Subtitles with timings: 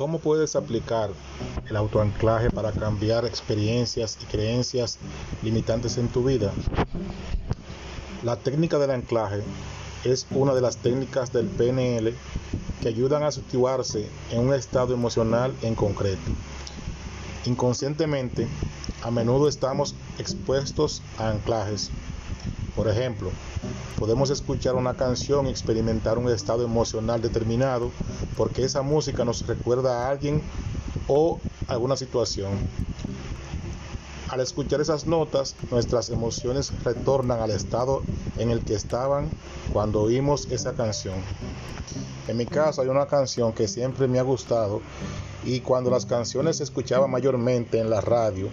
[0.00, 1.10] ¿Cómo puedes aplicar
[1.68, 4.98] el autoanclaje para cambiar experiencias y creencias
[5.42, 6.54] limitantes en tu vida?
[8.22, 9.42] La técnica del anclaje
[10.04, 12.14] es una de las técnicas del PNL
[12.80, 16.30] que ayudan a situarse en un estado emocional en concreto.
[17.44, 18.48] Inconscientemente,
[19.02, 21.90] a menudo estamos expuestos a anclajes.
[22.76, 23.30] Por ejemplo,
[23.98, 27.90] podemos escuchar una canción y experimentar un estado emocional determinado
[28.36, 30.42] porque esa música nos recuerda a alguien
[31.08, 31.38] o
[31.68, 32.52] alguna situación.
[34.28, 38.04] Al escuchar esas notas, nuestras emociones retornan al estado
[38.38, 39.28] en el que estaban
[39.72, 41.16] cuando oímos esa canción.
[42.28, 44.80] En mi caso hay una canción que siempre me ha gustado
[45.44, 48.48] y cuando las canciones se escuchaban mayormente en la radio,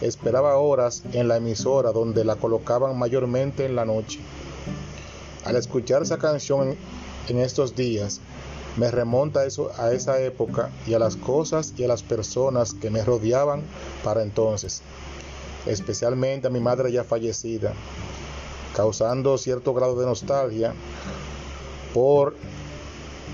[0.00, 4.20] esperaba horas en la emisora donde la colocaban mayormente en la noche.
[5.44, 6.76] Al escuchar esa canción
[7.28, 8.20] en estos días,
[8.76, 12.90] me remonta eso, a esa época y a las cosas y a las personas que
[12.90, 13.62] me rodeaban
[14.02, 14.82] para entonces,
[15.66, 17.72] especialmente a mi madre ya fallecida,
[18.74, 20.74] causando cierto grado de nostalgia
[21.92, 22.34] por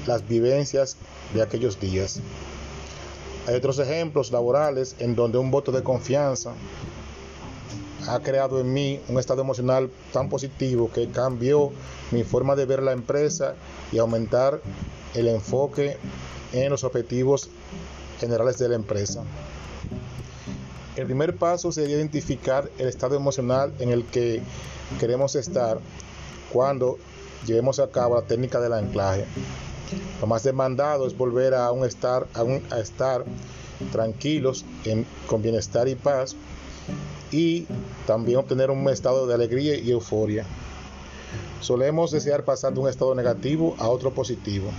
[0.06, 0.96] las vivencias
[1.32, 2.20] de aquellos días.
[3.50, 6.52] Hay otros ejemplos laborales en donde un voto de confianza
[8.06, 11.72] ha creado en mí un estado emocional tan positivo que cambió
[12.12, 13.56] mi forma de ver la empresa
[13.90, 14.60] y aumentar
[15.14, 15.96] el enfoque
[16.52, 17.48] en los objetivos
[18.20, 19.24] generales de la empresa.
[20.94, 24.42] El primer paso sería identificar el estado emocional en el que
[25.00, 25.80] queremos estar
[26.52, 26.98] cuando
[27.44, 29.24] llevemos a cabo la técnica del anclaje.
[30.20, 33.24] Lo más demandado es volver a, un estar, a, estar
[33.92, 34.64] tranquilos
[35.26, 36.36] con bienestar y paz
[37.32, 37.66] y
[38.06, 40.44] también obtener un estado de alegría y euforia.
[41.60, 44.70] Solemos desear pasar de un estado negativo a otro positivo.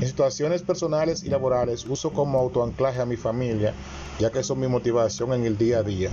[0.00, 3.74] En situaciones personales y laborales uso como autoanclaje a mi familia,
[4.18, 6.10] ya que son mi motivación en el día a día.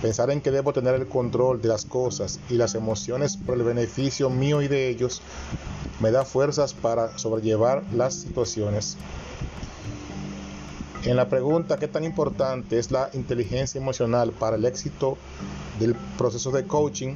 [0.00, 3.64] Pensar en que debo tener el control de las cosas y las emociones por el
[3.64, 5.20] beneficio mío y de ellos
[6.00, 8.96] me da fuerzas para sobrellevar las situaciones.
[11.04, 15.18] En la pregunta qué tan importante es la inteligencia emocional para el éxito
[15.78, 17.14] del proceso de coaching,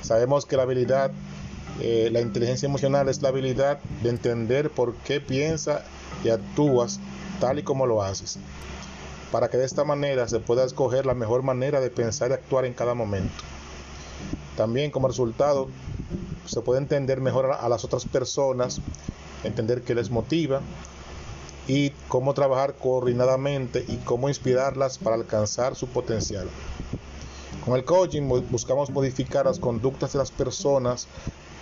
[0.00, 1.10] sabemos que la habilidad,
[1.80, 5.82] eh, la inteligencia emocional es la habilidad de entender por qué piensas
[6.22, 7.00] y actúas
[7.40, 8.38] tal y como lo haces,
[9.30, 12.64] para que de esta manera se pueda escoger la mejor manera de pensar y actuar
[12.66, 13.42] en cada momento.
[14.56, 15.68] También como resultado
[16.46, 18.80] se puede entender mejor a las otras personas,
[19.44, 20.60] entender qué les motiva
[21.66, 26.48] y cómo trabajar coordinadamente y cómo inspirarlas para alcanzar su potencial.
[27.64, 31.06] Con el coaching buscamos modificar las conductas de las personas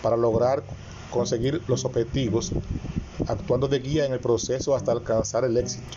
[0.03, 0.62] para lograr
[1.11, 2.53] conseguir los objetivos,
[3.27, 5.97] actuando de guía en el proceso hasta alcanzar el éxito.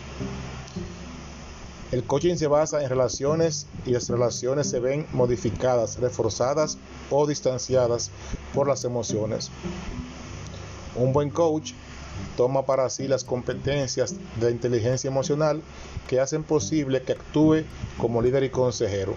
[1.92, 6.76] El coaching se basa en relaciones y las relaciones se ven modificadas, reforzadas
[7.08, 8.10] o distanciadas
[8.52, 9.50] por las emociones.
[10.96, 11.72] Un buen coach
[12.36, 15.62] toma para sí las competencias de inteligencia emocional
[16.08, 17.62] que hacen posible que actúe
[17.98, 19.14] como líder y consejero.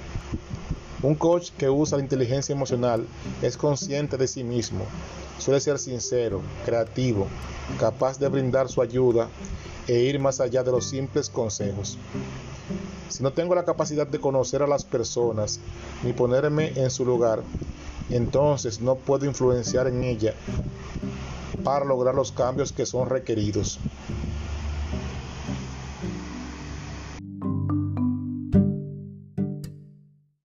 [1.04, 3.06] Un coach que usa la inteligencia emocional
[3.44, 4.84] es consciente de sí mismo,
[5.38, 7.28] suele ser sincero, creativo,
[7.80, 9.30] capaz de brindar su ayuda
[9.88, 12.00] e ir más allá de los simples consejos.
[13.10, 15.60] Si no tengo la capacidad de conocer a las personas
[16.04, 17.44] ni ponerme en su lugar,
[18.10, 20.34] entonces no puedo influenciar en ella
[21.64, 23.80] para lograr los cambios que son requeridos.